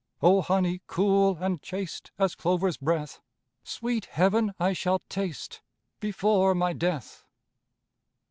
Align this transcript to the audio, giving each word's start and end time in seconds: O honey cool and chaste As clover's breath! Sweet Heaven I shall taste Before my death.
O 0.23 0.41
honey 0.41 0.81
cool 0.87 1.37
and 1.39 1.61
chaste 1.61 2.09
As 2.17 2.33
clover's 2.33 2.75
breath! 2.77 3.21
Sweet 3.63 4.05
Heaven 4.05 4.51
I 4.59 4.73
shall 4.73 4.97
taste 5.09 5.61
Before 5.99 6.55
my 6.55 6.73
death. 6.73 7.23